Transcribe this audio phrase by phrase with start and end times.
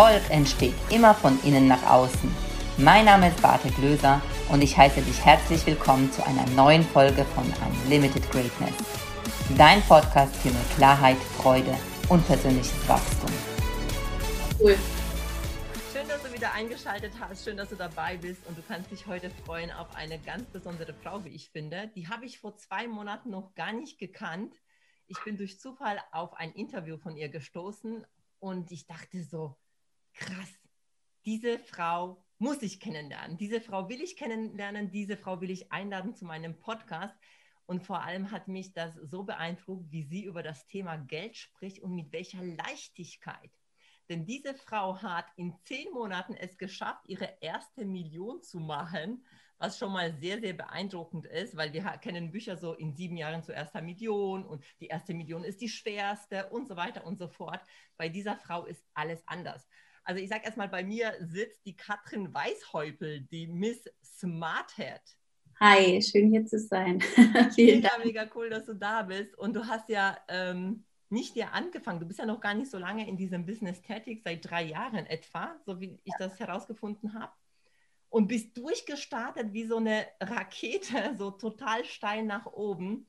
[0.00, 2.34] Erfolg entsteht immer von innen nach außen.
[2.78, 7.22] Mein Name ist Bartek Löser und ich heiße dich herzlich willkommen zu einer neuen Folge
[7.34, 7.44] von
[7.84, 8.72] Unlimited Greatness.
[9.58, 11.76] Dein Podcast für mehr Klarheit, Freude
[12.08, 13.30] und persönliches Wachstum.
[14.58, 14.78] Cool.
[15.92, 17.44] Schön, dass du wieder eingeschaltet hast.
[17.44, 20.94] Schön, dass du dabei bist und du kannst dich heute freuen auf eine ganz besondere
[20.94, 21.90] Frau, wie ich finde.
[21.94, 24.54] Die habe ich vor zwei Monaten noch gar nicht gekannt.
[25.08, 28.06] Ich bin durch Zufall auf ein Interview von ihr gestoßen
[28.38, 29.58] und ich dachte so,
[30.14, 30.48] krass,
[31.24, 33.36] diese Frau muss ich kennenlernen.
[33.36, 34.90] Diese Frau will ich kennenlernen.
[34.90, 37.14] Diese Frau will ich einladen zu meinem Podcast.
[37.66, 41.80] Und vor allem hat mich das so beeindruckt, wie sie über das Thema Geld spricht
[41.80, 43.50] und mit welcher Leichtigkeit.
[44.08, 49.24] Denn diese Frau hat in zehn Monaten es geschafft, ihre erste Million zu machen,
[49.58, 53.44] was schon mal sehr, sehr beeindruckend ist, weil wir kennen Bücher so in sieben Jahren
[53.44, 57.28] zur ersten Million und die erste Million ist die schwerste und so weiter und so
[57.28, 57.60] fort.
[57.96, 59.68] Bei dieser Frau ist alles anders.
[60.10, 65.00] Also ich sage erstmal, bei mir sitzt die Katrin Weißhäupel, die Miss Smarthead.
[65.60, 67.00] Hi, schön hier zu sein.
[67.54, 68.04] Vielen mega, Dank.
[68.04, 69.38] Mega cool, dass du da bist.
[69.38, 72.00] Und du hast ja ähm, nicht dir angefangen.
[72.00, 75.06] Du bist ja noch gar nicht so lange in diesem Business tätig, seit drei Jahren
[75.06, 77.30] etwa, so wie ich das herausgefunden habe.
[78.08, 83.06] Und bist durchgestartet wie so eine Rakete, so total steil nach oben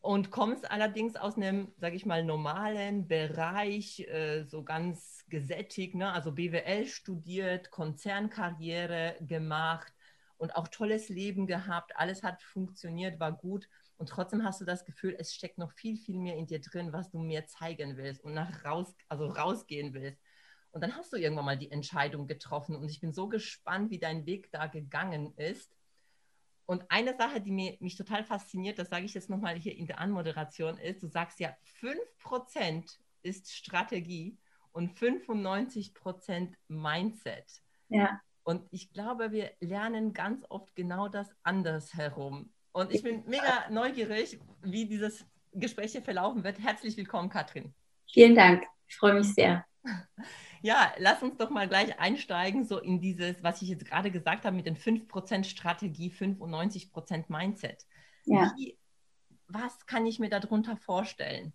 [0.00, 6.12] und kommst allerdings aus einem, sage ich mal, normalen Bereich, äh, so ganz gesättigt, ne?
[6.12, 9.92] also BWL studiert, Konzernkarriere gemacht
[10.38, 11.92] und auch tolles Leben gehabt.
[11.96, 13.68] Alles hat funktioniert, war gut.
[13.98, 16.94] Und trotzdem hast du das Gefühl, es steckt noch viel, viel mehr in dir drin,
[16.94, 20.18] was du mir zeigen willst und nach raus, also rausgehen willst.
[20.72, 22.74] Und dann hast du irgendwann mal die Entscheidung getroffen.
[22.74, 25.70] Und ich bin so gespannt, wie dein Weg da gegangen ist.
[26.70, 29.88] Und eine Sache, die mir, mich total fasziniert, das sage ich jetzt nochmal hier in
[29.88, 34.38] der Anmoderation, ist, du sagst ja, 5% ist Strategie
[34.70, 37.44] und 95% Mindset.
[37.88, 38.20] Ja.
[38.44, 42.52] Und ich glaube, wir lernen ganz oft genau das andersherum.
[42.70, 46.60] Und ich bin mega neugierig, wie dieses Gespräch hier verlaufen wird.
[46.60, 47.74] Herzlich willkommen, Katrin.
[48.12, 48.62] Vielen Dank.
[48.86, 49.66] Ich freue mich sehr.
[50.62, 54.44] Ja, lass uns doch mal gleich einsteigen, so in dieses, was ich jetzt gerade gesagt
[54.44, 57.86] habe, mit den 5% Strategie, 95% Mindset.
[58.24, 58.52] Ja.
[58.56, 58.76] Wie,
[59.48, 61.52] was kann ich mir darunter vorstellen?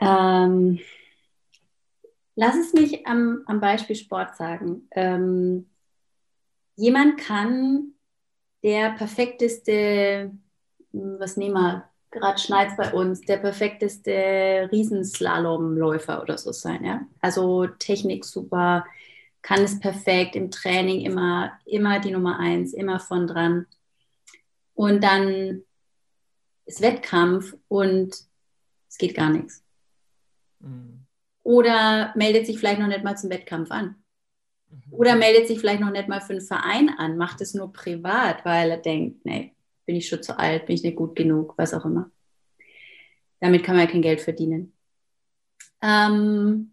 [0.00, 0.78] Ähm,
[2.34, 4.88] lass es mich am, am Beispiel Sport sagen.
[4.90, 5.70] Ähm,
[6.76, 7.94] jemand kann
[8.62, 10.32] der perfekteste,
[10.92, 16.84] was nehmen wir, gerade schneit bei uns, der perfekteste Riesenslalomläufer oder so sein.
[16.84, 17.06] Ja?
[17.20, 18.84] Also Technik super,
[19.42, 23.66] kann es perfekt, im Training immer, immer die Nummer eins, immer von dran.
[24.72, 25.62] Und dann
[26.64, 28.14] ist Wettkampf und
[28.88, 29.62] es geht gar nichts.
[30.60, 31.04] Mhm.
[31.42, 33.96] Oder meldet sich vielleicht noch nicht mal zum Wettkampf an.
[34.70, 34.92] Mhm.
[34.92, 38.44] Oder meldet sich vielleicht noch nicht mal für einen Verein an, macht es nur privat,
[38.44, 39.53] weil er denkt, nee,
[39.86, 42.10] bin ich schon zu alt, bin ich nicht gut genug, was auch immer.
[43.40, 44.72] Damit kann man ja kein Geld verdienen.
[45.82, 46.72] Ähm,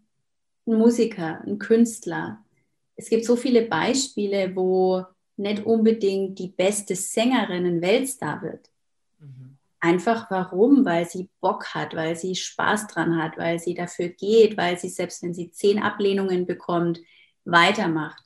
[0.66, 2.42] ein Musiker, ein Künstler.
[2.96, 5.04] Es gibt so viele Beispiele, wo
[5.36, 8.70] nicht unbedingt die beste Sängerin ein Weltstar wird.
[9.18, 9.58] Mhm.
[9.80, 10.84] Einfach warum?
[10.84, 14.88] Weil sie Bock hat, weil sie Spaß dran hat, weil sie dafür geht, weil sie
[14.88, 17.00] selbst wenn sie zehn Ablehnungen bekommt,
[17.44, 18.22] weitermacht.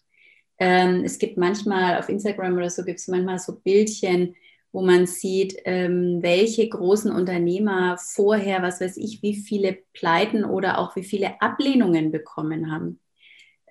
[0.59, 4.37] Ähm, es gibt manchmal auf Instagram oder so gibt es manchmal so Bildchen,
[4.77, 10.79] wo man sieht, ähm, welche großen Unternehmer vorher, was weiß ich, wie viele Pleiten oder
[10.79, 13.01] auch wie viele Ablehnungen bekommen haben.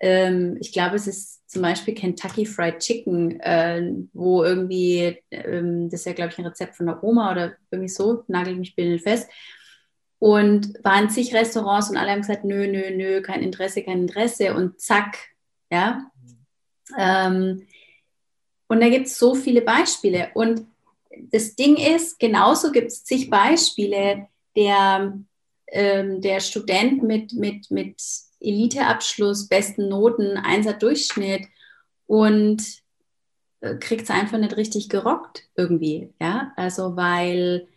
[0.02, 6.00] Ähm, ich glaube, es ist zum Beispiel Kentucky Fried Chicken, äh, wo irgendwie, ähm, das
[6.00, 8.98] ist ja, glaube ich, ein Rezept von der Oma oder irgendwie so, nagel mich binnen
[8.98, 9.30] fest.
[10.18, 14.56] Und waren zig Restaurants und alle haben gesagt, nö, nö, nö, kein Interesse, kein Interesse.
[14.56, 15.20] Und zack,
[15.70, 16.10] ja.
[16.98, 17.68] Ähm,
[18.68, 20.30] und da gibt es so viele Beispiele.
[20.34, 20.66] Und
[21.32, 25.18] das Ding ist, genauso gibt es zig Beispiele, der,
[25.68, 28.02] ähm, der Student mit, mit, mit
[28.40, 31.48] Eliteabschluss, besten Noten, Einser Durchschnitt
[32.08, 32.64] und
[33.62, 36.14] äh, kriegt es einfach nicht richtig gerockt irgendwie.
[36.22, 37.68] Ja, also weil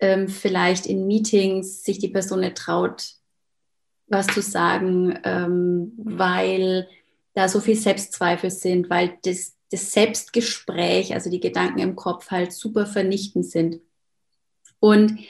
[0.00, 3.14] ähm, vielleicht in Meetings sich die Person nicht traut,
[4.06, 6.88] was zu sagen, ähm, weil
[7.34, 12.52] da so viel Selbstzweifel sind, weil das, das Selbstgespräch, also die Gedanken im Kopf halt
[12.52, 13.80] super vernichtend sind.
[14.80, 15.20] Und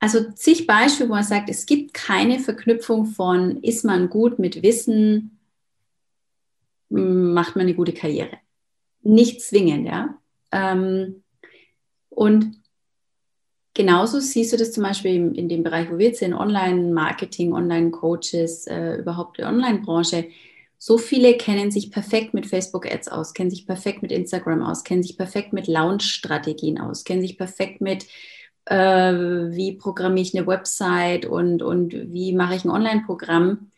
[0.00, 4.62] also zig Beispiele, wo man sagt, es gibt keine Verknüpfung von, ist man gut mit
[4.62, 5.38] Wissen,
[6.90, 8.38] macht man eine gute Karriere.
[9.02, 10.18] Nicht zwingend, ja.
[10.52, 11.22] Ähm,
[12.10, 12.60] und
[13.72, 18.66] genauso siehst du das zum Beispiel in, dem Bereich, wo wir jetzt sind, Online-Marketing, Online-Coaches,
[18.66, 20.28] äh, überhaupt die Online-Branche.
[20.86, 25.02] So viele kennen sich perfekt mit Facebook-Ads aus, kennen sich perfekt mit Instagram aus, kennen
[25.02, 28.06] sich perfekt mit Launch-Strategien aus, kennen sich perfekt mit,
[28.66, 33.70] äh, wie programmiere ich eine Website und, und wie mache ich ein Online-Programm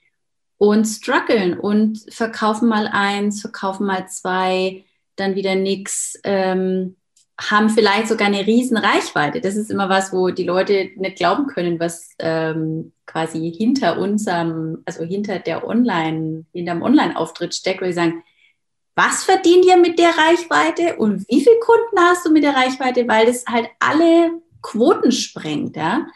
[0.58, 6.97] und strugglen und verkaufen mal eins, verkaufen mal zwei, dann wieder nichts, ähm,
[7.38, 9.41] haben vielleicht sogar eine riesen Reichweite.
[9.41, 14.83] Das ist immer was, wo die Leute nicht glauben können, was ähm, quasi hinter unserem,
[14.87, 18.23] also hinter der Online, hinterm Online-Auftritt steckt, wo sie sagen,
[18.94, 23.06] was verdient ihr mit der Reichweite und wie viele Kunden hast du mit der Reichweite,
[23.06, 26.06] weil das halt alle Quoten sprengt, ja.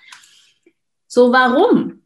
[1.07, 2.03] So, warum?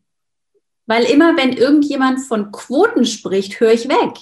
[0.87, 4.19] Weil immer, wenn irgendjemand von Quoten spricht, höre ich weg.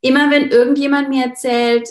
[0.00, 1.88] Immer wenn irgendjemand mir erzählt,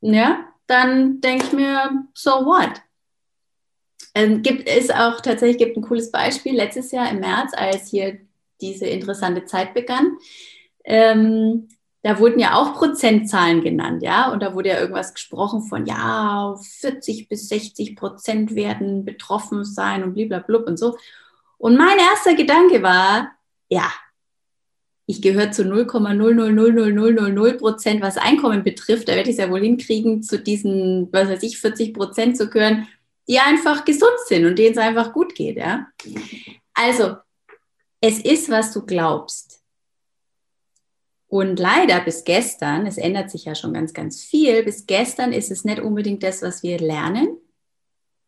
[0.00, 2.80] ja, dann denke ich mir, so what?
[4.14, 8.18] Ähm, gibt es auch tatsächlich gibt ein cooles Beispiel letztes Jahr im März, als hier
[8.60, 10.16] diese interessante Zeit begann.
[10.84, 11.68] Ähm,
[12.02, 16.56] da wurden ja auch Prozentzahlen genannt, ja, und da wurde ja irgendwas gesprochen von, ja,
[16.60, 20.96] 40 bis 60 Prozent werden betroffen sein und blablabla und so.
[21.58, 23.30] Und mein erster Gedanke war,
[23.68, 23.92] ja,
[25.06, 29.08] ich gehöre zu 0,0000000 Prozent, was Einkommen betrifft.
[29.08, 32.48] Da werde ich es ja wohl hinkriegen, zu diesen, was weiß ich, 40 Prozent zu
[32.48, 32.86] gehören,
[33.28, 35.56] die einfach gesund sind und denen es einfach gut geht.
[35.56, 35.88] Ja?
[36.74, 37.16] Also,
[38.00, 39.62] es ist, was du glaubst.
[41.28, 45.50] Und leider bis gestern, es ändert sich ja schon ganz, ganz viel, bis gestern ist
[45.50, 47.38] es nicht unbedingt das, was wir lernen,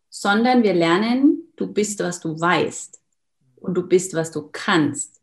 [0.09, 3.01] sondern wir lernen, du bist, was du weißt
[3.57, 5.21] und du bist, was du kannst.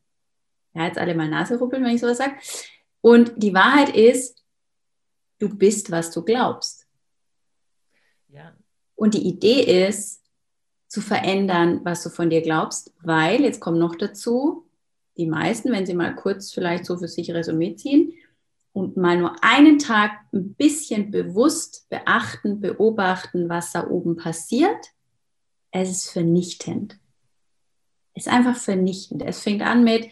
[0.73, 2.35] Ja, jetzt alle mal Nase ruppeln, wenn ich sowas sage.
[3.01, 4.43] Und die Wahrheit ist,
[5.39, 6.87] du bist, was du glaubst.
[8.29, 8.53] Ja.
[8.95, 10.21] Und die Idee ist,
[10.87, 14.67] zu verändern, was du von dir glaubst, weil, jetzt kommt noch dazu,
[15.15, 18.13] die meisten, wenn sie mal kurz vielleicht so für sich Resümee ziehen
[18.73, 24.87] und mal nur einen Tag ein bisschen bewusst beachten, beobachten, was da oben passiert,
[25.71, 26.99] es ist vernichtend
[28.13, 29.23] ist einfach vernichtend.
[29.23, 30.09] Es fängt an mit,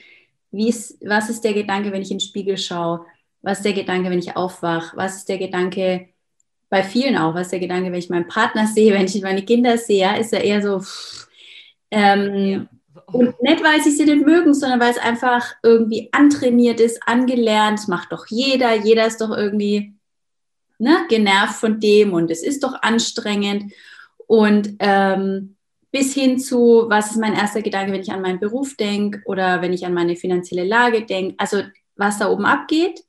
[0.51, 3.05] wie ist, was ist der Gedanke, wenn ich in den Spiegel schaue?
[3.41, 4.95] Was ist der Gedanke, wenn ich aufwache?
[4.97, 6.09] Was ist der Gedanke,
[6.69, 9.43] bei vielen auch, was ist der Gedanke, wenn ich meinen Partner sehe, wenn ich meine
[9.43, 10.83] Kinder sehe, ja, ist er eher so,
[11.91, 12.65] ähm, ja.
[13.11, 17.87] Und nicht, weil sie sie nicht mögen, sondern weil es einfach irgendwie antrainiert ist, angelernt,
[17.87, 19.95] macht doch jeder, jeder ist doch irgendwie
[20.77, 23.73] ne, genervt von dem und es ist doch anstrengend.
[24.27, 25.55] Und ähm,
[25.91, 29.61] bis hin zu, was ist mein erster Gedanke, wenn ich an meinen Beruf denke oder
[29.61, 31.35] wenn ich an meine finanzielle Lage denke.
[31.37, 31.63] Also
[31.95, 33.03] was da oben abgeht,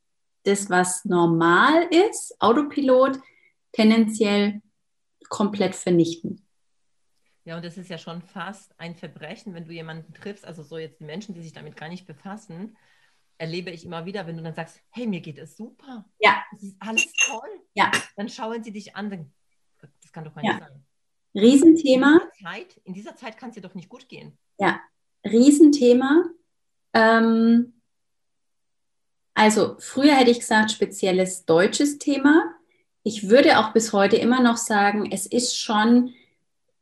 [0.44, 3.18] das, was normal ist, Autopilot,
[3.72, 4.62] tendenziell
[5.28, 6.46] komplett vernichten.
[7.44, 10.78] Ja, und das ist ja schon fast ein Verbrechen, wenn du jemanden triffst, also so
[10.78, 12.76] jetzt Menschen, die sich damit gar nicht befassen,
[13.38, 16.04] erlebe ich immer wieder, wenn du dann sagst, hey, mir geht es super.
[16.18, 16.44] Ja.
[16.52, 17.48] Das ist alles toll.
[17.74, 17.90] Ja.
[18.16, 19.32] Dann schauen sie dich an,
[19.80, 20.58] das kann doch gar nicht ja.
[20.58, 20.84] sein.
[21.34, 22.20] Riesenthema.
[22.40, 24.36] In dieser Zeit, in dieser Zeit kann es dir doch nicht gut gehen.
[24.58, 24.80] Ja,
[25.24, 26.24] Riesenthema.
[26.94, 27.74] Ähm,
[29.34, 32.54] also früher hätte ich gesagt, spezielles deutsches Thema.
[33.02, 36.12] Ich würde auch bis heute immer noch sagen, es ist schon,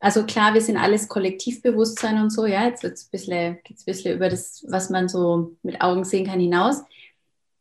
[0.01, 3.77] also klar, wir sind alles Kollektivbewusstsein und so, ja, jetzt wird es ein bisschen, ein
[3.87, 6.83] bisschen über das, was man so mit Augen sehen kann, hinaus.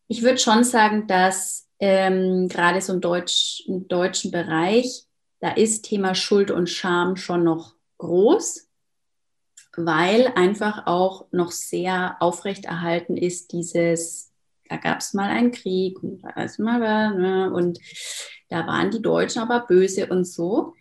[0.07, 5.07] Ich würde schon sagen, dass ähm, gerade so im, Deutsch, im deutschen Bereich
[5.39, 8.67] da ist Thema Schuld und Scham schon noch groß,
[9.75, 14.31] weil einfach auch noch sehr aufrechterhalten ist dieses,
[14.69, 17.79] da gab es mal einen Krieg und da ist mal ne, und
[18.49, 20.73] da waren die Deutschen aber böse und so.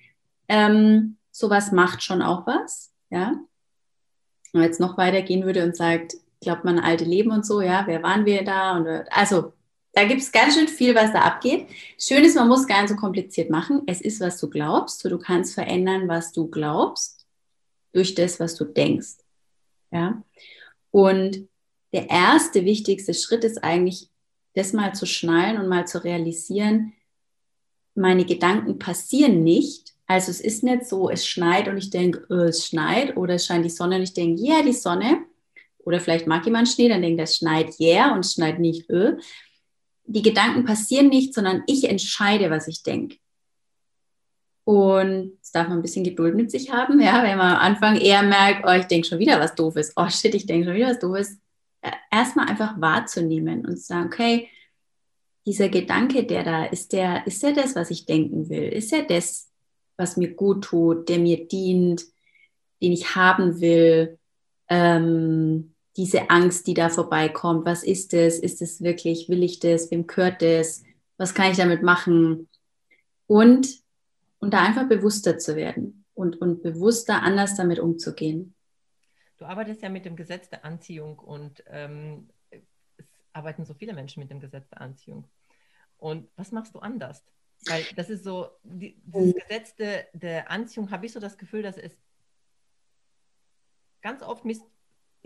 [0.48, 3.34] Ähm, sowas macht schon auch was, ja.
[4.52, 7.86] Wenn man jetzt noch weitergehen würde und sagt, glaubt man alte Leben und so, ja,
[7.86, 8.76] wer waren wir da?
[8.76, 9.52] Und, also
[9.96, 11.68] da gibt es ganz schön viel, was da abgeht.
[11.98, 13.80] Schön ist, man muss gar nicht so kompliziert machen.
[13.86, 15.02] Es ist, was du glaubst.
[15.02, 17.26] Du kannst verändern, was du glaubst,
[17.94, 19.16] durch das, was du denkst.
[19.90, 20.22] Ja.
[20.90, 21.48] Und
[21.94, 24.10] der erste wichtigste Schritt ist eigentlich,
[24.54, 26.92] das mal zu schnallen und mal zu realisieren,
[27.94, 29.94] meine Gedanken passieren nicht.
[30.06, 33.46] Also es ist nicht so, es schneit und ich denke, oh, es schneit oder es
[33.46, 35.24] scheint die Sonne und ich denke, ja, yeah, die Sonne.
[35.78, 38.90] Oder vielleicht mag jemand Schnee, dann denkt er, es schneit, yeah, und es schneit nicht,
[38.90, 39.16] öh
[40.06, 43.16] die Gedanken passieren nicht, sondern ich entscheide, was ich denke.
[44.64, 47.96] Und es darf man ein bisschen Geduld mit sich haben, ja, wenn man am Anfang
[47.96, 50.88] eher merkt, oh, ich denke schon wieder was Doofes, oh shit, ich denke schon wieder
[50.88, 51.38] was Doofes.
[51.82, 54.48] Äh, erstmal einfach wahrzunehmen und zu sagen, okay,
[55.46, 58.64] dieser Gedanke, der da ist, der, ist der das, was ich denken will?
[58.64, 59.48] Ist er das,
[59.96, 62.04] was mir gut tut, der mir dient,
[62.82, 64.18] den ich haben will.
[64.68, 67.64] Ähm, diese Angst, die da vorbeikommt.
[67.64, 68.38] Was ist es?
[68.38, 69.28] Ist es wirklich?
[69.28, 69.90] Will ich das?
[69.90, 70.84] Wem gehört das?
[71.16, 72.48] Was kann ich damit machen?
[73.26, 73.82] Und,
[74.38, 78.54] und da einfach bewusster zu werden und, und bewusster anders damit umzugehen.
[79.38, 84.20] Du arbeitest ja mit dem Gesetz der Anziehung und ähm, es arbeiten so viele Menschen
[84.20, 85.28] mit dem Gesetz der Anziehung.
[85.98, 87.24] Und was machst du anders?
[87.66, 89.38] Weil das ist so, die, dieses mhm.
[89.38, 91.92] Gesetz der, der Anziehung, habe ich so das Gefühl, dass es
[94.02, 94.44] ganz oft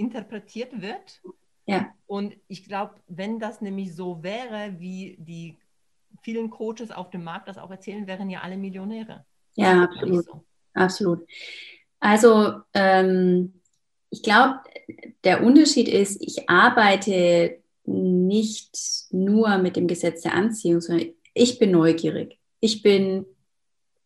[0.01, 1.21] missinterpretiert wird.
[1.67, 1.93] Ja.
[2.07, 5.57] Und ich glaube, wenn das nämlich so wäre, wie die
[6.23, 9.25] vielen Coaches auf dem Markt das auch erzählen, wären ja alle Millionäre.
[9.55, 10.25] Ja, absolut.
[10.25, 10.45] So.
[10.75, 11.29] Absolut.
[12.01, 13.61] Also ähm,
[14.11, 14.61] ich glaube,
[15.25, 18.77] der Unterschied ist, ich arbeite nicht
[19.11, 22.39] nur mit dem Gesetz der Anziehung, sondern ich bin neugierig.
[22.61, 23.27] Ich bin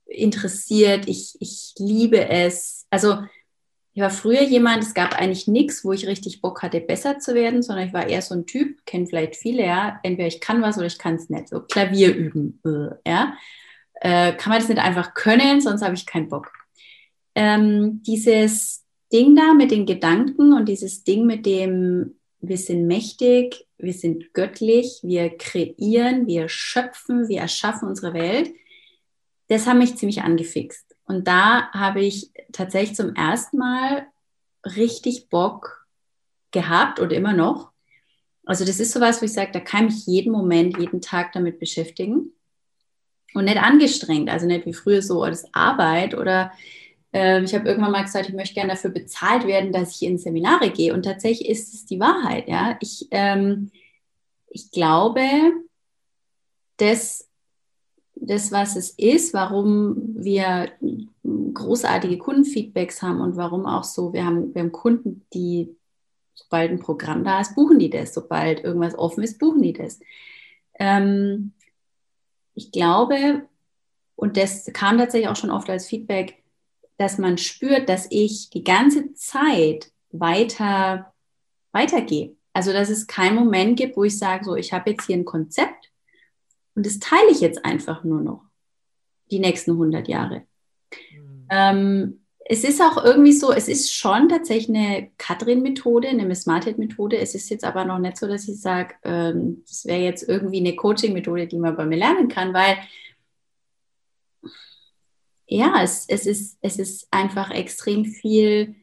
[0.07, 1.09] interessiert.
[1.09, 2.87] Ich, ich liebe es.
[2.91, 3.19] Also
[3.95, 7.35] ich war früher jemand, es gab eigentlich nichts, wo ich richtig Bock hatte, besser zu
[7.35, 10.63] werden, sondern ich war eher so ein Typ, kennen vielleicht viele, ja, entweder ich kann
[10.63, 11.49] was oder ich kann es nicht.
[11.49, 13.35] So Klavier üben, äh, ja.
[14.01, 16.53] Äh, kann man das nicht einfach können, sonst habe ich keinen Bock.
[17.37, 23.65] Ähm, dieses Ding da mit den Gedanken und dieses Ding mit dem, wir sind mächtig,
[23.79, 28.53] wir sind göttlich, wir kreieren, wir schöpfen, wir erschaffen unsere Welt,
[29.47, 30.84] das hat mich ziemlich angefixt.
[31.07, 34.07] Und da habe ich tatsächlich zum ersten Mal
[34.65, 35.87] richtig Bock
[36.51, 37.73] gehabt und immer noch.
[38.47, 41.59] Also das ist sowas, wo ich sage, da kann ich jeden Moment, jeden Tag damit
[41.59, 42.33] beschäftigen
[43.35, 46.53] und nicht angestrengt, also nicht wie früher so als Arbeit oder
[47.13, 50.19] äh, ich habe irgendwann mal gesagt, ich möchte gerne dafür bezahlt werden, dass ich in
[50.19, 52.77] Seminare gehe und tatsächlich ist es die Wahrheit, ja.
[52.81, 53.71] Ich, ähm,
[54.49, 55.27] ich glaube,
[56.77, 57.29] dass
[58.15, 60.71] das, was es ist, warum wir
[61.23, 65.77] großartige Kundenfeedbacks haben und warum auch so, wir haben, wir haben Kunden, die,
[66.35, 68.15] sobald ein Programm da ist, buchen die das.
[68.15, 70.01] Sobald irgendwas offen ist, buchen die das.
[70.79, 71.53] Ähm,
[72.55, 73.49] ich glaube,
[74.17, 76.43] und das kam tatsächlich auch schon oft als Feedback,
[76.97, 81.13] dass man spürt, dass ich die ganze Zeit weiter
[81.75, 82.37] weitergehe.
[82.53, 85.25] Also dass es keinen Moment gibt, wo ich sage, so, ich habe jetzt hier ein
[85.25, 85.84] Konzept
[86.75, 88.45] und das teile ich jetzt einfach nur noch
[89.31, 90.43] die nächsten 100 Jahre.
[91.13, 91.47] Mhm.
[91.51, 97.17] Ähm, es ist auch irgendwie so, es ist schon tatsächlich eine Katrin-Methode, eine Smarthead-Methode.
[97.17, 100.59] Es ist jetzt aber noch nicht so, dass ich sage, ähm, das wäre jetzt irgendwie
[100.59, 102.77] eine Coaching-Methode, die man bei mir lernen kann, weil
[105.47, 108.75] ja, es, es, ist, es ist einfach extrem viel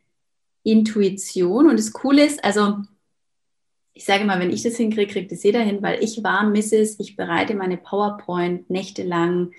[0.63, 2.77] Intuition und das Coole ist, also
[3.93, 7.00] ich sage mal, wenn ich das hinkriege, kriegt es jeder hin, weil ich war Mrs.,
[7.00, 9.51] ich bereite meine PowerPoint nächtelang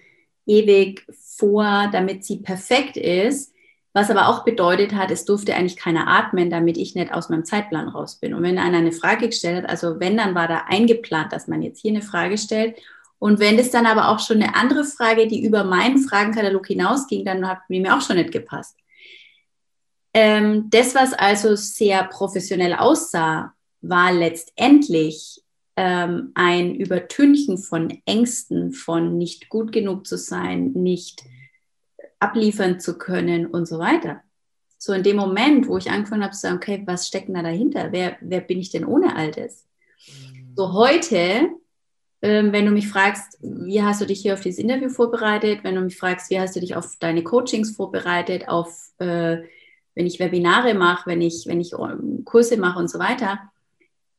[0.47, 3.53] ewig vor, damit sie perfekt ist.
[3.95, 7.45] Was aber auch bedeutet hat, es durfte eigentlich keiner atmen, damit ich nicht aus meinem
[7.45, 8.33] Zeitplan raus bin.
[8.33, 11.61] Und wenn einer eine Frage gestellt hat, also wenn, dann war da eingeplant, dass man
[11.61, 12.81] jetzt hier eine Frage stellt.
[13.19, 17.27] Und wenn es dann aber auch schon eine andere Frage, die über meinen Fragenkatalog hinausging,
[17.27, 18.77] dann hat mir auch schon nicht gepasst.
[20.15, 25.43] Ähm, das, was also sehr professionell aussah, war letztendlich
[25.77, 31.23] ähm, ein Übertünchen von Ängsten, von nicht gut genug zu sein, nicht
[32.19, 34.23] abliefern zu können und so weiter.
[34.79, 37.43] So in dem Moment, wo ich angefangen habe zu sagen, okay, was steckt denn da
[37.43, 37.93] dahinter?
[37.93, 39.67] Wer, wer bin ich denn ohne all das?
[40.07, 40.53] Mhm.
[40.57, 41.51] So heute,
[42.21, 45.75] ähm, wenn du mich fragst, wie hast du dich hier auf dieses Interview vorbereitet, wenn
[45.75, 49.39] du mich fragst, wie hast du dich auf deine Coachings vorbereitet, auf äh,
[49.95, 53.52] wenn ich Webinare mache, wenn ich, wenn ich ähm, Kurse mache und so weiter,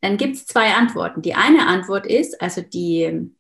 [0.04, 1.22] dann gibt es zwei Antworten.
[1.22, 3.32] Die eine Antwort ist, also die,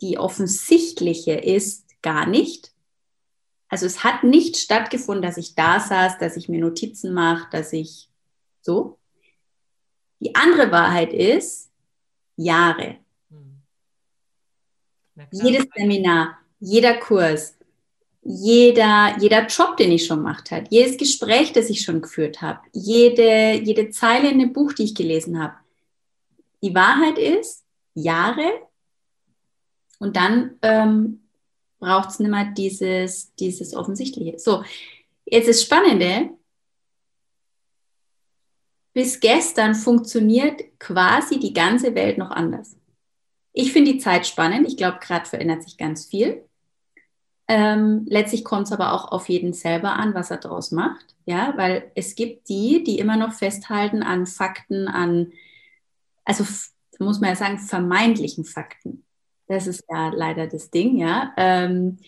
[0.00, 2.72] die offensichtliche ist gar nicht.
[3.68, 7.74] Also es hat nicht stattgefunden, dass ich da saß, dass ich mir Notizen mache, dass
[7.74, 8.08] ich
[8.62, 8.98] so.
[10.20, 11.70] Die andere Wahrheit ist
[12.36, 12.96] Jahre.
[13.28, 13.60] Hm.
[15.30, 17.53] Jedes Seminar, jeder Kurs,
[18.24, 22.60] jeder, jeder Job, den ich schon gemacht habe, jedes Gespräch, das ich schon geführt habe,
[22.72, 25.54] jede, jede Zeile in dem Buch, die ich gelesen habe.
[26.62, 27.64] Die Wahrheit ist,
[27.94, 28.50] Jahre
[29.98, 31.20] und dann ähm,
[31.78, 34.38] braucht es nicht mehr dieses, dieses Offensichtliche.
[34.38, 34.64] So,
[35.26, 36.30] jetzt ist Spannende,
[38.94, 42.76] bis gestern funktioniert quasi die ganze Welt noch anders.
[43.52, 44.66] Ich finde die Zeit spannend.
[44.66, 46.44] Ich glaube, gerade verändert sich ganz viel.
[47.46, 51.14] Ähm, letztlich kommt es aber auch auf jeden selber an, was er daraus macht.
[51.26, 55.32] Ja, weil es gibt die, die immer noch festhalten an Fakten, an,
[56.24, 56.44] also
[56.98, 59.04] muss man ja sagen, vermeintlichen Fakten.
[59.46, 61.32] Das ist ja leider das Ding, ja.
[61.36, 61.98] Ähm,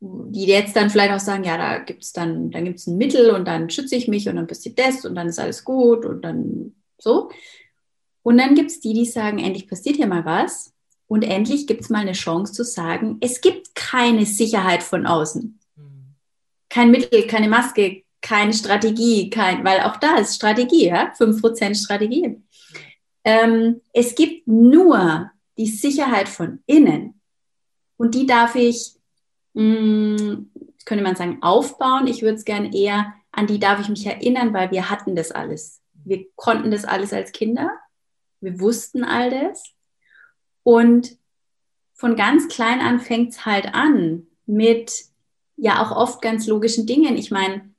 [0.00, 2.98] die jetzt dann vielleicht auch sagen, ja, da gibt es dann, dann gibt es ein
[2.98, 6.04] Mittel und dann schütze ich mich und dann passiert das und dann ist alles gut
[6.04, 7.30] und dann so.
[8.22, 10.71] Und dann gibt es die, die sagen, endlich passiert hier mal was
[11.12, 15.58] und endlich gibt es mal eine Chance zu sagen, es gibt keine Sicherheit von außen.
[15.76, 16.14] Mhm.
[16.70, 22.40] Kein Mittel, keine Maske, keine Strategie, kein, weil auch da ist Strategie, ja, 5% Strategie.
[23.24, 27.20] Ähm, es gibt nur die Sicherheit von innen
[27.98, 28.94] und die darf ich
[29.52, 30.50] mh, hm,
[30.86, 32.06] könnte man sagen, aufbauen.
[32.06, 35.30] Ich würde es gerne eher, an die darf ich mich erinnern, weil wir hatten das
[35.30, 35.82] alles.
[35.92, 37.70] Wir konnten das alles als Kinder.
[38.40, 39.74] Wir wussten all das.
[40.62, 41.16] Und
[41.94, 45.04] von ganz klein an fängt es halt an mit
[45.56, 47.16] ja auch oft ganz logischen Dingen.
[47.16, 47.70] Ich meine,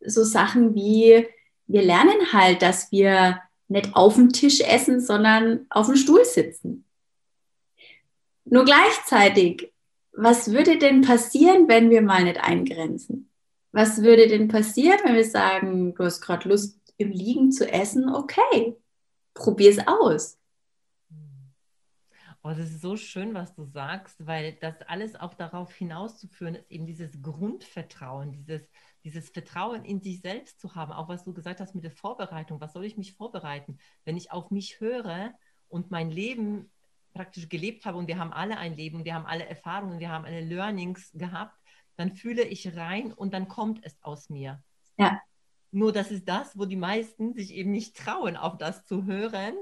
[0.00, 1.26] so Sachen wie,
[1.66, 6.84] wir lernen halt, dass wir nicht auf dem Tisch essen, sondern auf dem Stuhl sitzen.
[8.44, 9.72] Nur gleichzeitig
[10.16, 13.30] was würde denn passieren, wenn wir mal nicht eingrenzen?
[13.72, 18.08] Was würde denn passieren, wenn wir sagen, du hast gerade Lust, im Liegen zu essen?
[18.08, 18.74] Okay,
[19.34, 20.38] probier es aus.
[22.46, 26.70] Oh, das ist so schön, was du sagst, weil das alles auch darauf hinauszuführen ist,
[26.70, 28.62] eben dieses Grundvertrauen, dieses,
[29.02, 30.92] dieses Vertrauen in sich selbst zu haben.
[30.92, 32.60] Auch was du gesagt hast mit der Vorbereitung.
[32.60, 33.78] Was soll ich mich vorbereiten?
[34.04, 35.34] Wenn ich auf mich höre
[35.66, 36.70] und mein Leben
[37.14, 40.24] praktisch gelebt habe und wir haben alle ein Leben, wir haben alle Erfahrungen, wir haben
[40.24, 41.58] alle Learnings gehabt,
[41.96, 44.62] dann fühle ich rein und dann kommt es aus mir.
[44.98, 45.20] Ja.
[45.72, 49.56] Nur das ist das, wo die meisten sich eben nicht trauen, auf das zu hören,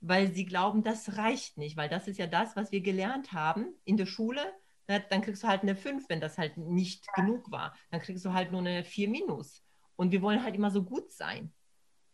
[0.00, 3.66] weil sie glauben, das reicht nicht, weil das ist ja das, was wir gelernt haben
[3.84, 4.40] in der Schule.
[4.86, 7.22] Dann kriegst du halt eine 5, wenn das halt nicht ja.
[7.22, 7.76] genug war.
[7.90, 9.62] Dann kriegst du halt nur eine 4 minus.
[9.96, 11.52] Und wir wollen halt immer so gut sein.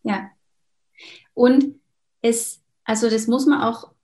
[0.03, 0.31] Ja.
[1.33, 1.81] Und
[2.20, 3.94] es, also das muss man auch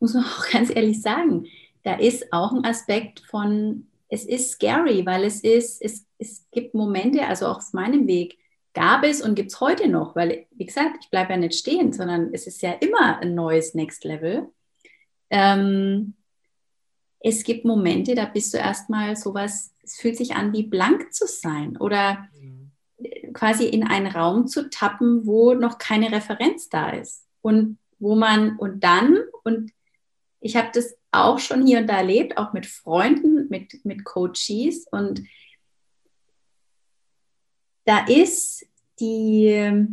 [0.00, 1.46] muss man auch ganz ehrlich sagen,
[1.82, 6.74] da ist auch ein Aspekt von, es ist scary, weil es ist, es, es gibt
[6.74, 8.38] Momente, also auch auf meinem Weg,
[8.74, 11.92] gab es und gibt es heute noch, weil, wie gesagt, ich bleibe ja nicht stehen,
[11.92, 14.48] sondern es ist ja immer ein neues Next Level.
[15.30, 16.14] Ähm,
[17.20, 21.26] es gibt Momente, da bist du erstmal sowas, es fühlt sich an, wie blank zu
[21.26, 22.72] sein oder mhm.
[23.32, 27.26] quasi in einen Raum zu tappen, wo noch keine Referenz da ist.
[27.40, 29.72] Und wo man, und dann, und
[30.40, 34.86] ich habe das auch schon hier und da erlebt, auch mit Freunden, mit, mit Coaches.
[34.90, 35.22] Und
[37.88, 38.66] da ist
[39.00, 39.86] die,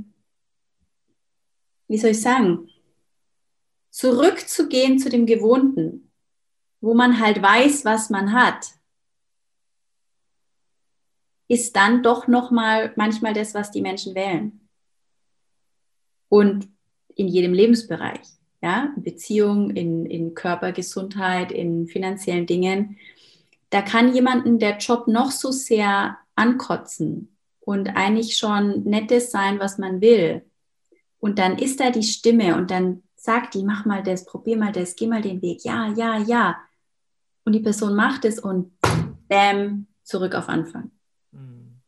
[1.87, 2.69] wie soll ich sagen,
[3.89, 6.11] zurückzugehen zu dem Gewohnten,
[6.81, 8.67] wo man halt weiß, was man hat,
[11.47, 14.67] ist dann doch nochmal manchmal das, was die Menschen wählen.
[16.27, 16.67] Und
[17.15, 18.27] in jedem Lebensbereich
[18.61, 22.97] ja, in Beziehung, in, in Körpergesundheit, in finanziellen Dingen.
[23.69, 27.34] Da kann jemanden der Job noch so sehr ankotzen
[27.65, 30.45] und eigentlich schon nettes sein, was man will.
[31.19, 34.71] Und dann ist da die Stimme und dann sagt die, mach mal das, probier mal
[34.71, 36.57] das, geh mal den Weg, ja, ja, ja.
[37.43, 38.71] Und die Person macht es und
[39.27, 40.91] bam, zurück auf Anfang.
[41.31, 41.81] Mhm.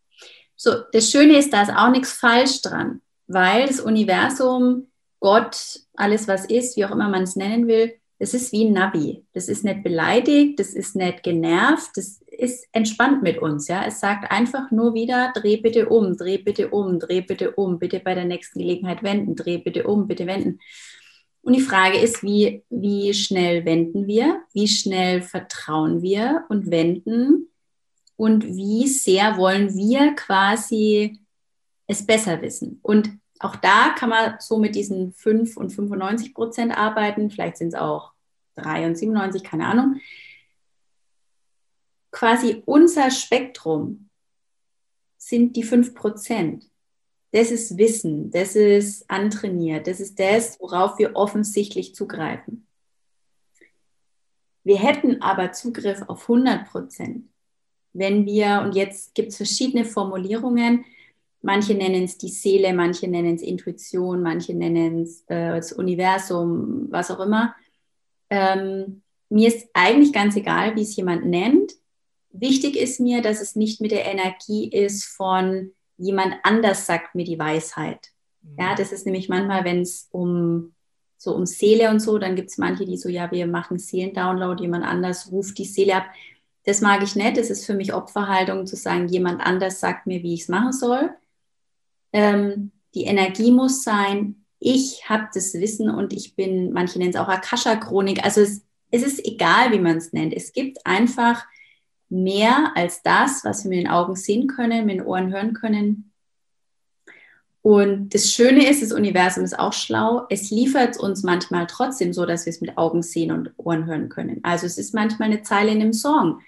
[0.56, 4.88] So, das Schöne ist, da ist auch nichts falsch dran, weil das Universum
[5.20, 8.74] Gott, alles was ist, wie auch immer man es nennen will, das ist wie ein
[8.74, 9.26] Navi.
[9.34, 13.68] Das ist nicht beleidigt, das ist nicht genervt, das ist entspannt mit uns.
[13.68, 13.86] Ja?
[13.86, 18.00] Es sagt einfach nur wieder, dreh bitte um, dreh bitte um, dreh bitte um, bitte
[18.00, 20.60] bei der nächsten Gelegenheit wenden, dreh bitte um, bitte wenden.
[21.42, 27.50] Und die Frage ist, wie, wie schnell wenden wir, wie schnell vertrauen wir und wenden
[28.18, 31.20] und wie sehr wollen wir quasi
[31.88, 32.80] es besser wissen.
[32.84, 37.30] Und auch da kann man so mit diesen 5 und 95 Prozent arbeiten.
[37.32, 38.12] Vielleicht sind es auch
[38.56, 40.02] 3 und 97, keine Ahnung.
[42.12, 44.10] Quasi unser Spektrum
[45.18, 46.70] sind die 5 Prozent.
[47.32, 52.66] Das ist Wissen, das ist antrainiert, das ist das, worauf wir offensichtlich zugreifen.
[54.64, 57.30] Wir hätten aber Zugriff auf 100 Prozent,
[57.94, 60.86] wenn wir, und jetzt gibt es verschiedene Formulierungen,
[61.42, 66.88] Manche nennen es die Seele, manche nennen es Intuition, manche nennen es äh, das Universum,
[66.90, 67.56] was auch immer.
[68.30, 71.74] Ähm, mir ist eigentlich ganz egal, wie es jemand nennt.
[72.40, 77.26] Wichtig ist mir, dass es nicht mit der Energie ist von jemand anders sagt mir
[77.26, 78.12] die Weisheit.
[78.58, 78.76] Ja, mhm.
[78.78, 80.74] das ist nämlich manchmal, wenn es um
[81.18, 84.62] so um Seele und so, dann gibt es manche, die so, ja, wir machen Seelendownload,
[84.62, 86.06] jemand anders ruft die Seele ab.
[86.66, 87.38] Das mag ich nicht.
[87.38, 90.74] Das ist für mich Opferhaltung zu sagen, jemand anders sagt mir, wie ich es machen
[90.74, 91.10] soll
[92.14, 97.16] ähm, die Energie muss sein, ich habe das Wissen und ich bin, manche nennen es
[97.16, 100.34] auch Akasha-Chronik, also es, es ist egal, wie man es nennt.
[100.34, 101.46] Es gibt einfach
[102.10, 106.12] mehr als das, was wir mit den Augen sehen können, mit den Ohren hören können.
[107.62, 110.26] Und das Schöne ist, das Universum ist auch schlau.
[110.30, 114.08] Es liefert uns manchmal trotzdem so, dass wir es mit Augen sehen und Ohren hören
[114.08, 114.40] können.
[114.44, 116.40] Also es ist manchmal eine Zeile in einem Song.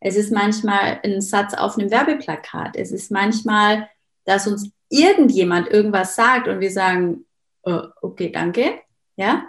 [0.00, 2.76] Es ist manchmal ein Satz auf einem Werbeplakat.
[2.76, 3.88] Es ist manchmal,
[4.24, 7.26] dass uns irgendjemand irgendwas sagt und wir sagen,
[7.64, 8.80] oh, okay, danke.
[9.16, 9.44] Ja.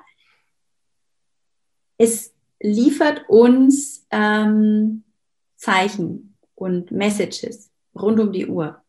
[1.97, 5.03] Es liefert uns ähm,
[5.63, 8.81] Zeichen und Messages rund um die Uhr.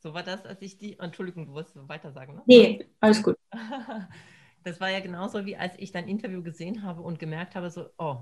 [0.00, 0.98] So war das, als ich die.
[0.98, 2.42] Entschuldigung, du wolltest weiter sagen, ne?
[2.46, 3.36] Nee, alles gut.
[4.64, 7.86] Das war ja genauso wie als ich dein Interview gesehen habe und gemerkt habe, so,
[7.96, 8.16] oh,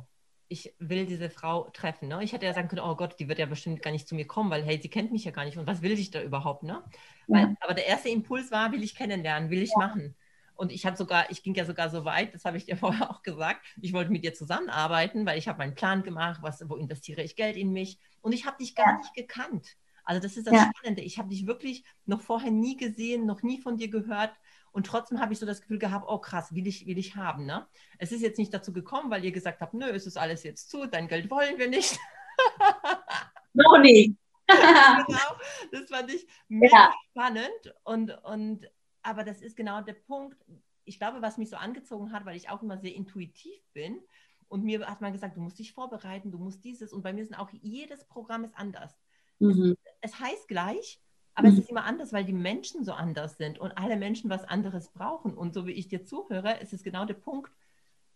[0.49, 2.09] ich will diese Frau treffen.
[2.09, 2.23] Ne?
[2.23, 4.27] Ich hätte ja sagen können, oh Gott, die wird ja bestimmt gar nicht zu mir
[4.27, 6.63] kommen, weil hey, sie kennt mich ja gar nicht und was will ich da überhaupt,
[6.63, 6.85] ne?
[7.27, 7.35] Ja.
[7.35, 9.79] Weil, aber der erste Impuls war, will ich kennenlernen, will ich ja.
[9.79, 10.15] machen.
[10.57, 13.11] Und ich hatte sogar, ich ging ja sogar so weit, das habe ich dir vorher
[13.11, 16.77] auch gesagt, ich wollte mit dir zusammenarbeiten, weil ich habe meinen Plan gemacht, was, wo
[16.77, 17.99] investiere ich Geld in mich.
[18.21, 18.97] Und ich habe dich gar ja.
[18.99, 19.77] nicht gekannt.
[20.05, 20.71] Also das ist das ja.
[20.77, 21.03] Spannende.
[21.03, 24.33] Ich habe dich wirklich noch vorher nie gesehen, noch nie von dir gehört.
[24.71, 27.45] Und trotzdem habe ich so das Gefühl gehabt, oh krass, will ich, will ich haben.
[27.45, 27.67] Ne?
[27.99, 30.71] Es ist jetzt nicht dazu gekommen, weil ihr gesagt habt, nö, es ist alles jetzt
[30.71, 31.99] zu, dein Geld wollen wir nicht.
[33.53, 34.17] Noch nicht.
[34.47, 35.37] genau,
[35.73, 36.95] das fand ich mega ja.
[37.11, 37.75] spannend.
[37.85, 38.67] Und, und
[39.07, 40.37] aber das ist genau der Punkt.
[40.85, 44.01] Ich glaube, was mich so angezogen hat, weil ich auch immer sehr intuitiv bin.
[44.49, 46.93] Und mir hat man gesagt, du musst dich vorbereiten, du musst dieses.
[46.93, 48.97] Und bei mir sind auch jedes Programm ist anders.
[49.39, 49.77] Mhm.
[50.01, 51.01] Es, es, heißt gleich,
[51.35, 51.55] aber mhm.
[51.55, 54.91] es ist immer anders, weil die Menschen so anders sind und alle Menschen was anderes
[54.91, 55.35] brauchen.
[55.35, 57.51] Und so wie ich dir zuhöre, ist es genau der Punkt,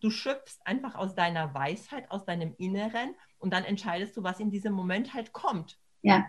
[0.01, 4.51] du schöpfst einfach aus deiner Weisheit, aus deinem Inneren und dann entscheidest du, was in
[4.51, 5.79] diesem Moment halt kommt.
[6.03, 6.27] Ja.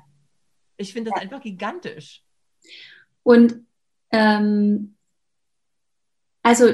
[0.77, 1.23] Ich finde das ja.
[1.23, 2.23] einfach gigantisch.
[3.23, 3.65] Und
[4.11, 4.95] ähm,
[6.43, 6.65] also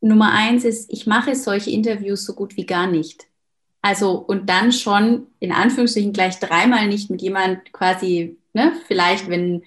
[0.00, 3.26] Nummer eins ist, ich mache solche Interviews so gut wie gar nicht.
[3.82, 9.62] Also und dann schon in Anführungsstrichen gleich dreimal nicht mit jemand quasi, ne, vielleicht wenn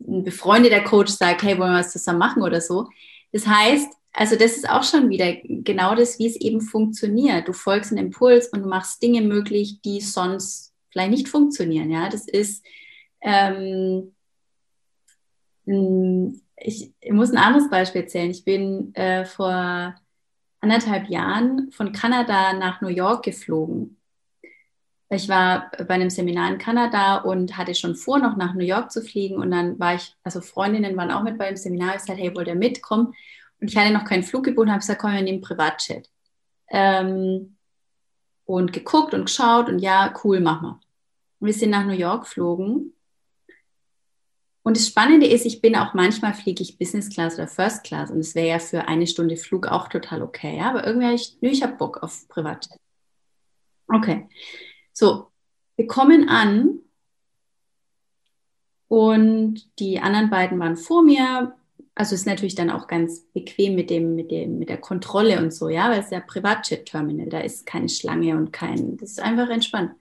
[0.00, 2.88] ein befreundeter Coach sagt, hey, wollen wir was zusammen machen oder so.
[3.32, 7.48] Das heißt, also das ist auch schon wieder genau das, wie es eben funktioniert.
[7.48, 11.90] Du folgst einem Impuls und du machst Dinge möglich, die sonst vielleicht nicht funktionieren.
[11.90, 12.64] Ja, das ist
[13.20, 14.12] ähm,
[16.60, 18.30] ich, muss ein anderes Beispiel erzählen.
[18.30, 19.94] Ich bin äh, vor
[20.60, 23.96] anderthalb Jahren von Kanada nach New York geflogen.
[25.10, 28.90] Ich war bei einem Seminar in Kanada und hatte schon vor, noch nach New York
[28.90, 29.36] zu fliegen.
[29.36, 31.96] Und dann war ich, also Freundinnen waren auch mit beim Seminar.
[31.96, 33.14] Ich sagte, hey, wollt ihr mitkommen?
[33.60, 36.10] Und ich hatte noch keinen Flug gebucht, habe gesagt, komm, wir nehmen Privatchat.
[36.68, 37.56] Ähm,
[38.44, 40.80] und geguckt und geschaut und ja, cool, machen wir.
[41.40, 42.92] Und wir sind nach New York geflogen
[44.68, 48.10] und das Spannende ist, ich bin auch manchmal fliege ich Business Class oder First Class
[48.10, 50.58] und es wäre ja für eine Stunde Flug auch total okay.
[50.58, 50.68] Ja?
[50.68, 52.68] Aber irgendwie ich, nö, ich habe Bock auf Privat.
[53.86, 54.28] Okay.
[54.92, 55.28] So,
[55.76, 56.80] wir kommen an
[58.88, 61.56] und die anderen beiden waren vor mir.
[61.94, 65.54] Also ist natürlich dann auch ganz bequem mit dem, mit dem, mit der Kontrolle und
[65.54, 69.20] so, ja, weil es ist ja Privatjet-Terminal, da ist keine Schlange und kein, das ist
[69.20, 69.92] einfach entspannt.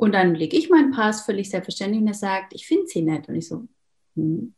[0.00, 3.28] Und dann lege ich meinen Pass völlig selbstverständlich und er sagt, ich finde sie nicht.
[3.28, 3.66] Und ich so,
[4.14, 4.54] hm.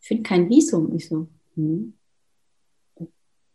[0.00, 0.86] ich finde kein Visum.
[0.86, 1.26] Und ich so,
[1.56, 1.98] hm.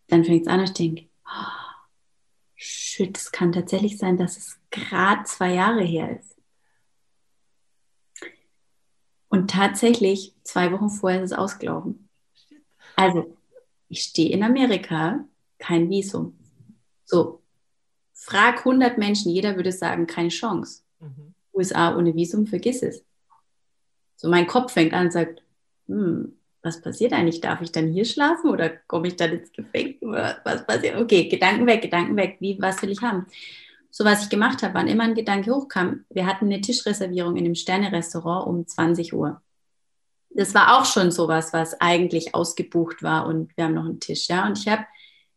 [0.08, 1.86] Dann fängt es an, ich denke, oh,
[2.54, 6.38] shit, es kann tatsächlich sein, dass es gerade zwei Jahre her ist.
[9.30, 12.10] Und tatsächlich, zwei Wochen vorher ist es ausgelaufen.
[12.98, 13.38] Also,
[13.88, 15.26] ich stehe in Amerika,
[15.60, 16.38] kein Visum.
[17.06, 17.42] So,
[18.16, 20.82] Frag 100 Menschen, jeder würde sagen, keine Chance.
[21.00, 21.36] Mhm.
[21.54, 23.04] USA ohne Visum, vergiss es.
[24.16, 25.44] So mein Kopf fängt an und sagt,
[25.88, 27.42] hm, was passiert eigentlich?
[27.42, 29.98] Darf ich dann hier schlafen oder komme ich dann ins Gefängnis?
[30.02, 30.98] Was passiert?
[30.98, 32.38] Okay, Gedanken weg, Gedanken weg.
[32.40, 33.28] Wie, was will ich haben?
[33.92, 37.46] So was ich gemacht habe, wann immer ein Gedanke hochkam, wir hatten eine Tischreservierung in
[37.46, 39.42] einem Sterne-Restaurant um 20 Uhr.
[40.32, 44.28] Das war auch schon sowas, was eigentlich ausgebucht war und wir haben noch einen Tisch,
[44.28, 44.46] ja.
[44.46, 44.86] Und ich habe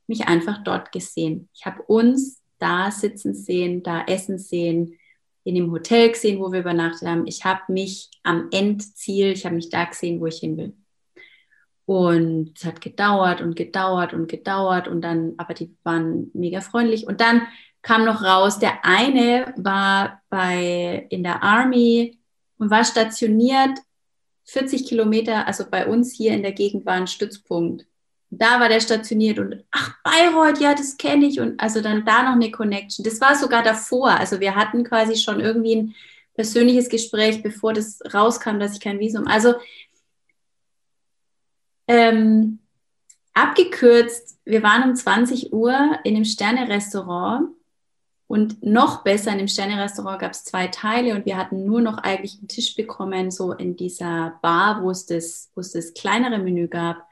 [0.09, 1.49] mich einfach dort gesehen.
[1.55, 4.99] Ich habe uns da sitzen sehen, da essen sehen,
[5.45, 7.27] in dem Hotel gesehen, wo wir übernachtet haben.
[7.27, 10.77] Ich habe mich am Endziel, ich habe mich da gesehen, wo ich hin will.
[11.87, 17.07] Und es hat gedauert und gedauert und gedauert und dann, aber die waren mega freundlich.
[17.07, 17.47] Und dann
[17.81, 22.19] kam noch raus, der eine war bei, in der Army
[22.59, 23.79] und war stationiert
[24.45, 27.87] 40 Kilometer, also bei uns hier in der Gegend war ein Stützpunkt
[28.31, 31.41] da war der stationiert und ach, Bayreuth, ja, das kenne ich.
[31.41, 33.05] Und also dann da noch eine Connection.
[33.05, 34.11] Das war sogar davor.
[34.11, 35.95] Also wir hatten quasi schon irgendwie ein
[36.35, 39.27] persönliches Gespräch, bevor das rauskam, dass ich kein Visum.
[39.27, 39.55] Also
[41.87, 42.59] ähm,
[43.35, 47.49] abgekürzt, wir waren um 20 Uhr in einem Sterne-Restaurant
[48.27, 51.97] Und noch besser, in dem Sterne-Restaurant gab es zwei Teile und wir hatten nur noch
[51.99, 56.39] eigentlich einen Tisch bekommen, so in dieser Bar, wo es das, wo es das kleinere
[56.39, 57.08] Menü gab.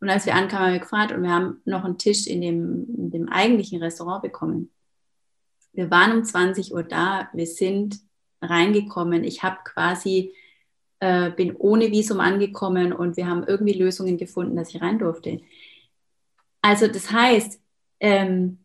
[0.00, 2.86] Und als wir ankamen, haben wir gefragt und wir haben noch einen Tisch in dem,
[2.96, 4.70] in dem eigentlichen Restaurant bekommen.
[5.72, 7.98] Wir waren um 20 Uhr da, wir sind
[8.40, 9.24] reingekommen.
[9.24, 10.34] Ich habe quasi,
[11.00, 15.40] äh, bin ohne Visum angekommen und wir haben irgendwie Lösungen gefunden, dass ich rein durfte.
[16.62, 17.60] Also das heißt,
[18.00, 18.58] ähm,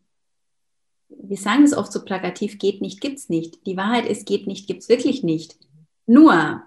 [1.09, 3.65] wir sagen es oft so plakativ, geht nicht, gibt es nicht.
[3.65, 5.57] Die Wahrheit ist, geht nicht, gibt es wirklich nicht.
[6.05, 6.63] Nur,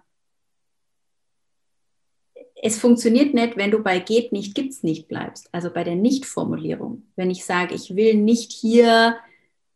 [2.63, 5.49] es funktioniert nicht, wenn du bei geht nicht, gibt es nicht bleibst.
[5.53, 7.03] Also bei der Nicht-Formulierung.
[7.15, 9.17] Wenn ich sage, ich will nicht hier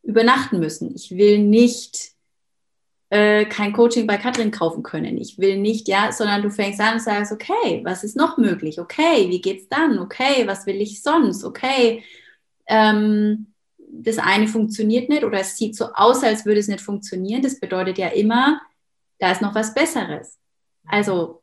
[0.03, 2.12] übernachten müssen, ich will nicht
[3.11, 6.95] äh, kein Coaching bei Katrin kaufen können, ich will nicht, ja, sondern du fängst an
[6.95, 8.81] und sagst, okay, was ist noch möglich?
[8.81, 9.99] Okay, wie geht's dann?
[9.99, 11.45] Okay, was will ich sonst?
[11.45, 12.03] Okay,
[12.66, 13.53] ähm,
[13.93, 17.43] das eine funktioniert nicht oder es sieht so aus, als würde es nicht funktionieren.
[17.43, 18.61] Das bedeutet ja immer,
[19.19, 20.38] da ist noch was Besseres.
[20.87, 21.39] Also,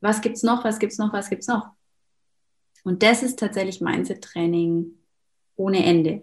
[0.00, 1.70] was gibt es noch, was gibt es noch, was gibt es noch?
[2.84, 4.86] Und das ist tatsächlich Mindset-Training
[5.56, 6.22] ohne Ende.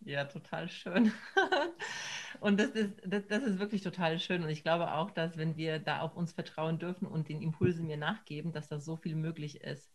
[0.00, 1.12] Ja, total schön.
[2.40, 4.42] Und das ist, das, das, ist wirklich total schön.
[4.42, 7.86] Und ich glaube auch, dass wenn wir da auf uns vertrauen dürfen und den Impulsen
[7.86, 9.90] mir nachgeben, dass da so viel möglich ist.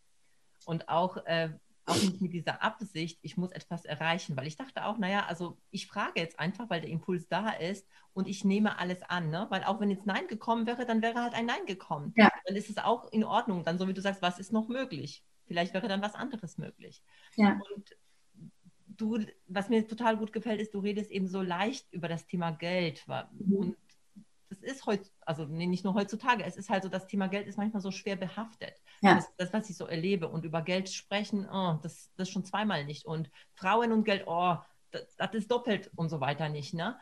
[0.65, 1.49] Und auch, äh,
[1.91, 5.57] auch nicht mit dieser Absicht, ich muss etwas erreichen, weil ich dachte auch, naja, also
[5.69, 9.47] ich frage jetzt einfach, weil der Impuls da ist und ich nehme alles an, ne?
[9.49, 12.13] weil auch wenn jetzt Nein gekommen wäre, dann wäre halt ein Nein gekommen.
[12.15, 12.31] Ja.
[12.45, 15.23] Dann ist es auch in Ordnung, dann so wie du sagst, was ist noch möglich?
[15.45, 17.03] Vielleicht wäre dann was anderes möglich.
[17.35, 17.59] Ja.
[17.75, 17.97] Und
[18.87, 22.51] du, was mir total gut gefällt, ist, du redest eben so leicht über das Thema
[22.51, 23.05] Geld.
[23.07, 23.55] Mhm.
[23.55, 23.77] Und
[24.81, 27.57] ist heute, also nee, nicht nur heutzutage, es ist halt so, das Thema Geld ist
[27.57, 28.73] manchmal so schwer behaftet.
[29.01, 29.15] Ja.
[29.15, 30.27] Das, das, was ich so erlebe.
[30.27, 33.05] Und über Geld sprechen, oh, das, das schon zweimal nicht.
[33.05, 34.55] Und Frauen und Geld, oh,
[34.91, 36.73] das, das ist doppelt und so weiter nicht.
[36.73, 36.97] Ne?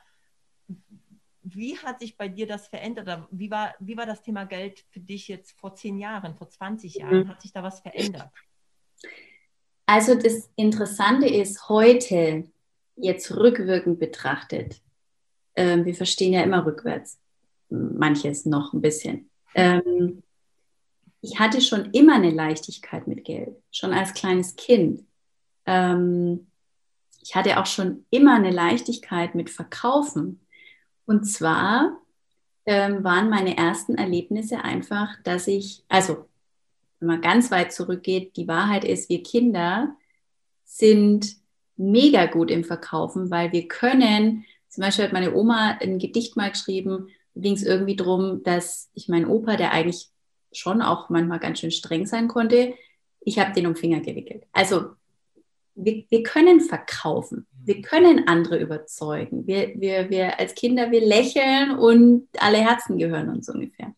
[1.41, 3.27] Wie hat sich bei dir das verändert?
[3.31, 6.95] Wie war, wie war das Thema Geld für dich jetzt vor zehn Jahren, vor 20
[6.95, 7.23] Jahren?
[7.23, 7.29] Mhm.
[7.29, 8.29] Hat sich da was verändert?
[9.85, 12.43] Also das Interessante ist heute,
[12.95, 14.81] jetzt rückwirkend betrachtet,
[15.55, 17.19] äh, wir verstehen ja immer rückwärts,
[17.69, 19.29] manches noch ein bisschen.
[19.55, 20.23] Ähm,
[21.21, 25.03] ich hatte schon immer eine Leichtigkeit mit Geld, schon als kleines Kind.
[25.65, 26.47] Ähm,
[27.21, 30.39] ich hatte auch schon immer eine Leichtigkeit mit Verkaufen.
[31.05, 31.97] Und zwar
[32.65, 36.25] ähm, waren meine ersten Erlebnisse einfach, dass ich, also
[36.99, 39.95] wenn man ganz weit zurückgeht, die Wahrheit ist, wir Kinder
[40.65, 41.35] sind
[41.77, 46.51] mega gut im Verkaufen, weil wir können, zum Beispiel hat meine Oma ein Gedicht mal
[46.51, 47.07] geschrieben,
[47.41, 50.09] ging es irgendwie darum, dass ich meinen Opa, der eigentlich
[50.51, 52.73] schon auch manchmal ganz schön streng sein konnte,
[53.21, 54.45] ich habe den um Finger gewickelt.
[54.51, 54.91] Also
[55.75, 59.45] wir, wir können verkaufen, wir können andere überzeugen.
[59.47, 63.93] Wir, wir, wir als Kinder, wir lächeln und alle Herzen gehören uns ungefähr.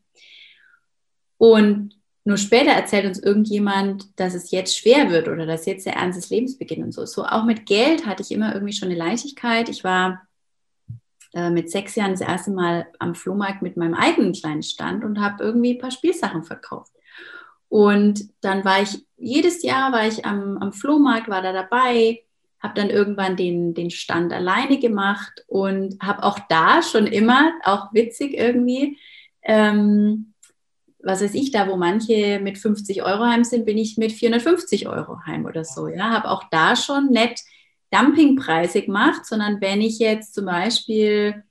[1.38, 5.95] Und nur später erzählt uns irgendjemand, dass es jetzt schwer wird oder dass jetzt der
[5.95, 7.06] Ernst des Lebens beginnt und so.
[7.06, 9.69] So auch mit Geld hatte ich immer irgendwie schon eine Leichtigkeit.
[9.69, 10.21] Ich war
[11.34, 15.44] mit sechs Jahren das erste Mal am Flohmarkt mit meinem eigenen kleinen Stand und habe
[15.44, 16.91] irgendwie ein paar Spielsachen verkauft.
[17.70, 22.24] Und dann war ich, jedes Jahr war ich am, am Flohmarkt, war da dabei,
[22.60, 27.94] habe dann irgendwann den, den Stand alleine gemacht und habe auch da schon immer, auch
[27.94, 28.98] witzig irgendwie,
[29.44, 30.34] ähm,
[31.04, 34.88] was weiß ich, da wo manche mit 50 Euro heim sind, bin ich mit 450
[34.88, 35.88] Euro heim oder so.
[35.88, 37.41] Ja, habe auch da schon nicht
[37.91, 41.43] Dumpingpreise gemacht, sondern wenn ich jetzt zum Beispiel,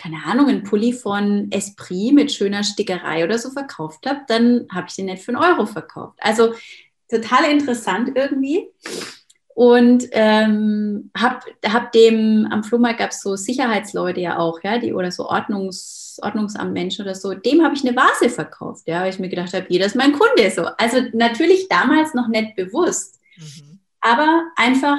[0.00, 4.86] keine Ahnung, einen Pulli von Esprit mit schöner Stickerei oder so verkauft habe, dann habe
[4.88, 6.18] ich den nicht für einen Euro verkauft.
[6.20, 6.54] Also
[7.08, 8.68] total interessant irgendwie.
[9.54, 14.94] Und ähm, hab, hab dem, am Flohmarkt gab es so Sicherheitsleute ja auch, ja, die
[14.94, 19.18] oder so Ordnungs, Ordnungsamtmenschen oder so, dem habe ich eine Vase verkauft, ja, weil ich
[19.18, 20.50] mir gedacht habe, jeder ist mein Kunde.
[20.50, 20.64] So.
[20.78, 23.78] Also natürlich damals noch nicht bewusst, mhm.
[24.00, 24.98] aber einfach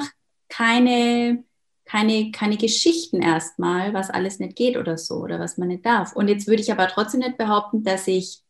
[0.56, 1.44] keine,
[1.84, 6.14] keine, keine Geschichten erstmal, was alles nicht geht oder so, oder was man nicht darf.
[6.14, 8.42] Und jetzt würde ich aber trotzdem nicht behaupten, dass ich,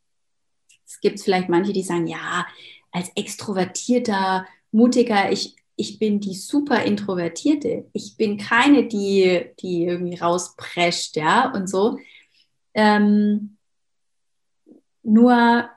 [0.87, 2.47] es gibt vielleicht manche, die sagen, ja,
[2.93, 7.87] als extrovertierter, mutiger, ich ich bin die super Introvertierte.
[7.93, 11.99] Ich bin keine, die, die irgendwie rausprescht, ja, und so.
[12.75, 13.57] Ähm,
[15.03, 15.69] nur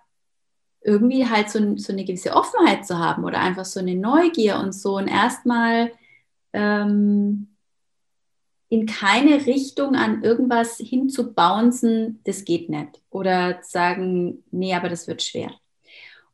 [0.82, 4.74] irgendwie halt so, so, eine gewisse Offenheit zu haben oder einfach so eine Neugier und
[4.74, 5.92] so und erstmal
[6.54, 7.56] ähm,
[8.70, 13.02] in keine Richtung an irgendwas hinzubouncen, das geht nicht.
[13.10, 15.52] Oder sagen, nee, aber das wird schwer.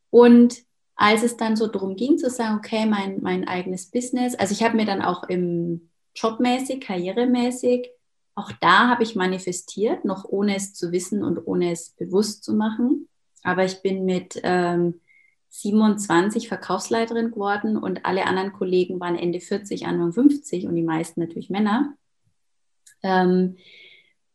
[0.10, 0.64] Und
[0.96, 4.64] als es dann so darum ging zu sagen, okay, mein, mein eigenes Business, also ich
[4.64, 7.90] habe mir dann auch im, jobmäßig, karrieremäßig.
[8.36, 12.54] Auch da habe ich manifestiert, noch ohne es zu wissen und ohne es bewusst zu
[12.54, 13.08] machen.
[13.44, 15.02] Aber ich bin mit ähm,
[15.56, 21.20] 27 Verkaufsleiterin geworden und alle anderen Kollegen waren Ende 40, Anfang 50 und die meisten
[21.20, 21.94] natürlich Männer.
[23.04, 23.58] Ähm,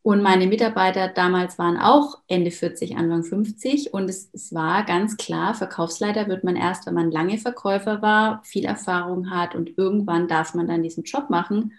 [0.03, 3.93] und meine Mitarbeiter damals waren auch Ende 40, Anfang 50.
[3.93, 8.41] Und es, es, war ganz klar, Verkaufsleiter wird man erst, wenn man lange Verkäufer war,
[8.45, 11.73] viel Erfahrung hat und irgendwann darf man dann diesen Job machen.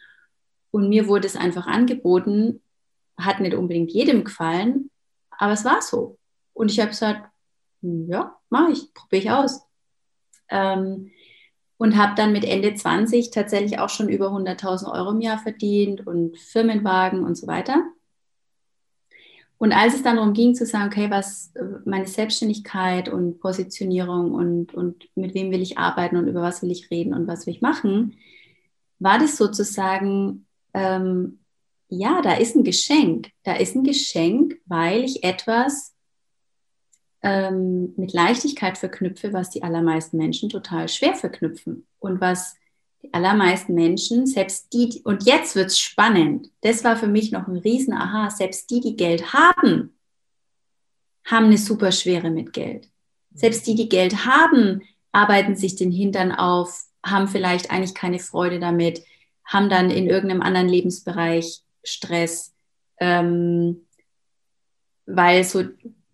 [0.70, 2.62] Und mir wurde es einfach angeboten,
[3.18, 4.92] hat nicht unbedingt jedem gefallen,
[5.32, 6.18] aber es war so.
[6.54, 7.29] Und ich habe gesagt, hm,
[7.82, 9.62] ja, mache ich, probiere ich aus.
[10.50, 11.12] Ähm,
[11.78, 16.06] und habe dann mit Ende 20 tatsächlich auch schon über 100.000 Euro im Jahr verdient
[16.06, 17.84] und Firmenwagen und so weiter.
[19.60, 21.54] Und als es dann darum ging zu sagen, okay, was
[21.86, 26.72] meine Selbstständigkeit und Positionierung und, und mit wem will ich arbeiten und über was will
[26.72, 28.16] ich reden und was will ich machen,
[29.00, 31.40] war das sozusagen, ähm,
[31.90, 33.32] ja, da ist ein Geschenk.
[33.44, 35.94] Da ist ein Geschenk, weil ich etwas
[37.22, 42.56] ähm, mit Leichtigkeit verknüpfe, was die allermeisten Menschen total schwer verknüpfen und was
[43.02, 47.48] die allermeisten Menschen, selbst die, und jetzt wird es spannend, das war für mich noch
[47.48, 49.96] ein riesen Aha, selbst die, die Geld haben,
[51.26, 52.90] haben eine super Schwere mit Geld.
[53.34, 58.60] Selbst die, die Geld haben, arbeiten sich den Hintern auf, haben vielleicht eigentlich keine Freude
[58.60, 59.04] damit,
[59.46, 62.54] haben dann in irgendeinem anderen Lebensbereich Stress,
[63.00, 63.86] ähm,
[65.06, 65.64] weil so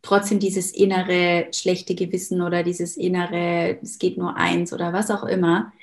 [0.05, 5.23] trotzdem dieses innere schlechte Gewissen oder dieses innere, es geht nur eins oder was auch
[5.23, 5.73] immer,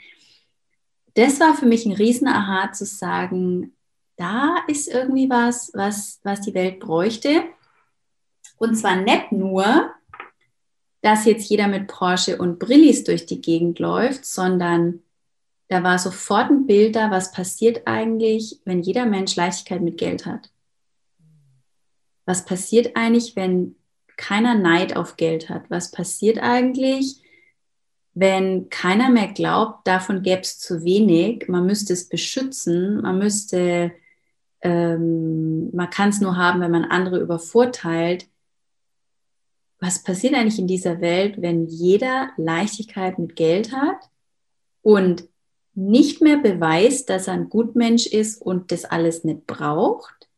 [1.14, 3.76] das war für mich ein Riesen-Aha zu sagen,
[4.16, 7.44] da ist irgendwie was, was, was die Welt bräuchte.
[8.56, 9.90] Und zwar nicht nur,
[11.02, 15.00] dass jetzt jeder mit Porsche und Brillis durch die Gegend läuft, sondern
[15.68, 20.26] da war sofort ein Bild da, was passiert eigentlich, wenn jeder Mensch Leichtigkeit mit Geld
[20.26, 20.50] hat.
[22.24, 23.74] Was passiert eigentlich, wenn
[24.22, 25.64] keiner Neid auf Geld hat?
[25.68, 27.20] Was passiert eigentlich,
[28.14, 33.92] wenn keiner mehr glaubt, davon gäbe es zu wenig, man müsste es beschützen, man müsste,
[34.60, 38.28] ähm, man kann es nur haben, wenn man andere übervorteilt.
[39.80, 44.08] Was passiert eigentlich in dieser Welt, wenn jeder Leichtigkeit mit Geld hat
[44.82, 45.28] und
[45.74, 50.28] nicht mehr beweist, dass er ein Gutmensch ist und das alles nicht braucht,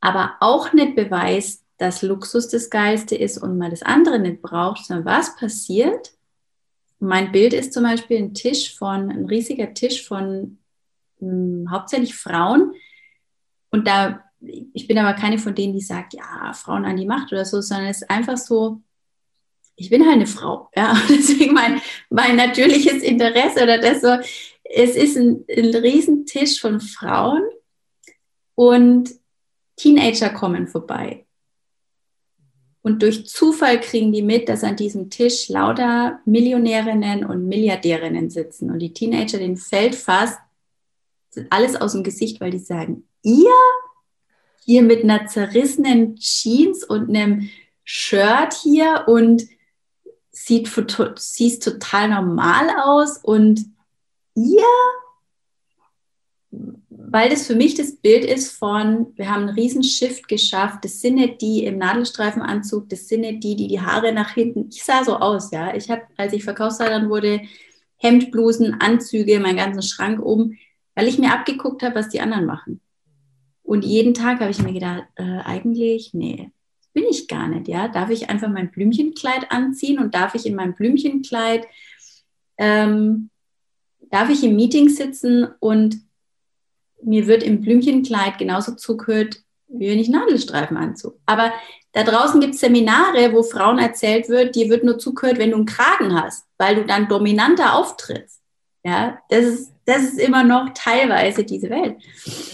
[0.00, 4.84] aber auch nicht beweist, dass Luxus das Geilste ist und man das andere nicht braucht,
[4.84, 6.12] sondern was passiert,
[6.98, 10.58] mein Bild ist zum Beispiel ein Tisch von, ein riesiger Tisch von
[11.20, 12.74] mh, hm, hauptsächlich Frauen.
[13.70, 17.32] Und da, ich bin aber keine von denen, die sagt, ja, Frauen an die Macht
[17.32, 18.82] oder so, sondern es ist einfach so,
[19.74, 20.68] ich bin halt eine Frau.
[20.76, 24.18] Ja, deswegen mein, mein natürliches Interesse oder das so,
[24.64, 27.42] es ist ein, ein Riesentisch von Frauen
[28.54, 29.08] und
[29.76, 31.24] Teenager kommen vorbei.
[32.82, 38.70] Und durch Zufall kriegen die mit, dass an diesem Tisch lauter Millionärinnen und Milliardärinnen sitzen.
[38.70, 40.38] Und die Teenager, denen fällt fast
[41.50, 43.52] alles aus dem Gesicht, weil die sagen, ihr
[44.64, 47.50] hier mit einer zerrissenen Jeans und einem
[47.84, 49.46] Shirt hier und
[50.30, 50.70] sieht,
[51.16, 53.66] siehst total normal aus und
[54.34, 54.64] ihr
[57.08, 60.84] weil das für mich das Bild ist von, wir haben einen riesen Shift geschafft.
[60.84, 64.68] Das sind nicht die im Nadelstreifenanzug, das sind nicht die, die die Haare nach hinten.
[64.70, 65.74] Ich sah so aus, ja.
[65.74, 67.40] Ich habe, als ich Verkaufsleiterin wurde,
[67.96, 70.58] Hemdblusen, Anzüge, meinen ganzen Schrank oben,
[70.94, 72.80] weil ich mir abgeguckt habe, was die anderen machen.
[73.62, 76.50] Und jeden Tag habe ich mir gedacht, äh, eigentlich, nee,
[76.92, 77.88] bin ich gar nicht, ja.
[77.88, 81.66] Darf ich einfach mein Blümchenkleid anziehen und darf ich in meinem Blümchenkleid,
[82.58, 83.30] ähm,
[84.10, 86.00] darf ich im Meeting sitzen und
[87.02, 91.18] mir wird im Blümchenkleid genauso zugehört, wie wenn ich Nadelstreifen anzug.
[91.26, 91.52] Aber
[91.92, 95.56] da draußen gibt es Seminare, wo Frauen erzählt wird, dir wird nur zugehört, wenn du
[95.56, 98.40] einen Kragen hast, weil du dann dominanter auftrittst.
[98.82, 101.98] Ja, das ist, das ist immer noch teilweise diese Welt.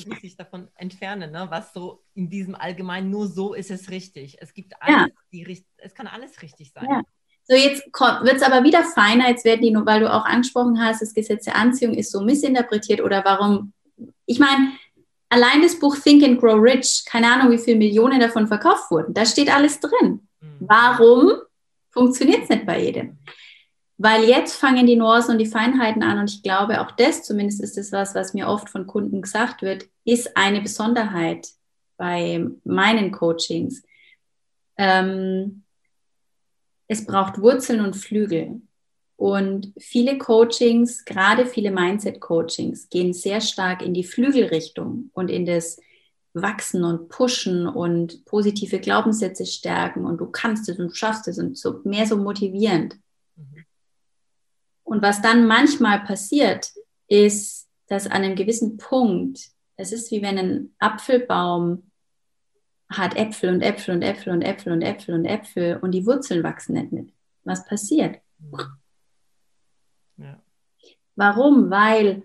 [0.00, 1.46] Man muss sich davon entfernen, ne?
[1.50, 4.36] was so in diesem Allgemeinen nur so ist es richtig.
[4.40, 5.06] Es gibt alles, ja.
[5.32, 6.86] die, es kann alles richtig sein.
[6.90, 7.02] Ja.
[7.48, 10.82] So, jetzt wird es aber wieder feiner, jetzt werden die, nur weil du auch angesprochen
[10.82, 13.72] hast, das Gesetz der Anziehung ist so missinterpretiert oder warum
[14.26, 14.72] ich meine,
[15.28, 19.14] allein das Buch Think and Grow Rich, keine Ahnung, wie viele Millionen davon verkauft wurden,
[19.14, 20.28] da steht alles drin.
[20.40, 20.56] Mhm.
[20.60, 21.32] Warum
[21.90, 23.18] funktioniert es nicht bei jedem?
[23.98, 27.62] Weil jetzt fangen die Nuancen und die Feinheiten an und ich glaube, auch das, zumindest
[27.62, 31.48] ist das was, was mir oft von Kunden gesagt wird, ist eine Besonderheit
[31.96, 33.82] bei meinen Coachings.
[34.76, 35.62] Ähm,
[36.88, 38.60] es braucht Wurzeln und Flügel.
[39.16, 45.78] Und viele Coachings, gerade viele Mindset-Coachings, gehen sehr stark in die Flügelrichtung und in das
[46.34, 51.56] Wachsen und Pushen und positive Glaubenssätze stärken und du kannst es und schaffst es und
[51.56, 52.98] so mehr so motivierend.
[53.36, 53.64] Mhm.
[54.84, 56.72] Und was dann manchmal passiert,
[57.08, 61.90] ist, dass an einem gewissen Punkt, es ist wie wenn ein Apfelbaum
[62.88, 66.42] hat Äpfel und Äpfel und Äpfel und Äpfel und Äpfel und Äpfel und die Wurzeln
[66.42, 67.12] wachsen nicht mit.
[67.44, 68.20] Was passiert?
[68.38, 68.58] Mhm.
[71.16, 71.70] Warum?
[71.70, 72.22] Weil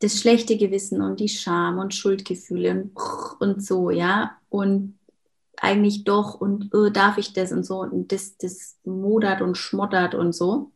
[0.00, 2.90] das schlechte Gewissen und die Scham und Schuldgefühle
[3.38, 4.98] und so, ja, und
[5.56, 10.14] eigentlich doch und oh, darf ich das und so und das, das modert und schmottert
[10.14, 10.72] und so.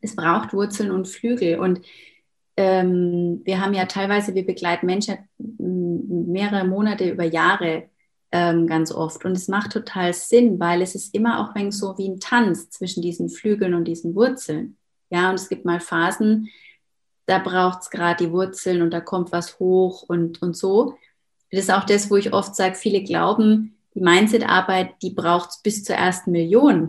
[0.00, 1.82] Es braucht Wurzeln und Flügel und
[2.56, 7.88] ähm, wir haben ja teilweise, wir begleiten Menschen mehrere Monate über Jahre
[8.32, 12.08] ähm, ganz oft und es macht total Sinn, weil es ist immer auch so wie
[12.08, 14.76] ein Tanz zwischen diesen Flügeln und diesen Wurzeln.
[15.12, 16.48] Ja, und es gibt mal Phasen,
[17.26, 20.96] da braucht es gerade die Wurzeln und da kommt was hoch und, und so.
[21.50, 25.58] Das ist auch das, wo ich oft sage, viele glauben, die Mindset-Arbeit, die braucht es
[25.62, 26.88] bis zur ersten Million.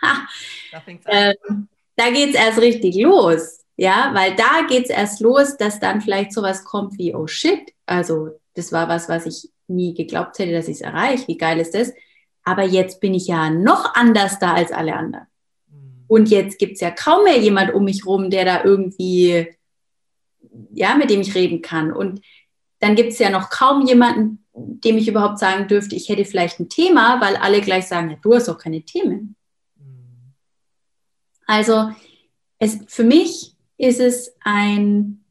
[0.72, 3.60] da, ähm, da geht es erst richtig los.
[3.76, 7.72] Ja, weil da geht es erst los, dass dann vielleicht sowas kommt wie, oh shit,
[7.84, 11.28] also das war was, was ich nie geglaubt hätte, dass ich es erreiche.
[11.28, 11.92] Wie geil ist das?
[12.44, 15.27] Aber jetzt bin ich ja noch anders da als alle anderen.
[16.08, 19.46] Und jetzt gibt es ja kaum mehr jemand um mich rum, der da irgendwie
[20.72, 21.92] ja, mit dem ich reden kann.
[21.92, 22.20] Und
[22.80, 26.60] dann gibt es ja noch kaum jemanden, dem ich überhaupt sagen dürfte, ich hätte vielleicht
[26.60, 29.36] ein Thema, weil alle gleich sagen, ja, du hast auch keine Themen.
[29.76, 30.34] Mhm.
[31.46, 31.90] Also
[32.58, 35.24] es, für mich ist es ein,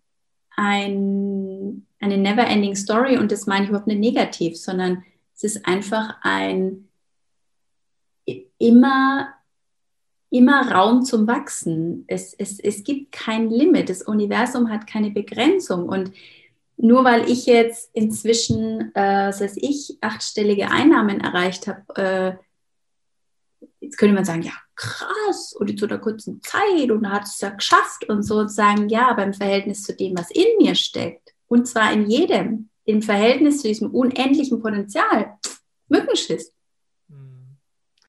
[0.55, 5.03] ein, eine never-ending Story und das meine ich überhaupt nicht negativ, sondern
[5.36, 6.89] es ist einfach ein
[8.57, 9.36] immer
[10.30, 12.03] immer Raum zum Wachsen.
[12.07, 13.89] Es, es, es gibt kein Limit.
[13.89, 15.88] Das Universum hat keine Begrenzung.
[15.88, 16.11] Und
[16.78, 23.97] nur weil ich jetzt inzwischen, äh, was weiß ich, achtstellige Einnahmen erreicht habe, äh, jetzt
[23.97, 28.07] könnte man sagen, ja, krass, in so einer kurzen Zeit und hat es ja geschafft
[28.09, 31.67] und so und sagen, ja, aber im Verhältnis zu dem, was in mir steckt, und
[31.67, 35.38] zwar in jedem, im Verhältnis zu diesem unendlichen Potenzial,
[35.88, 36.53] Mückenschiss.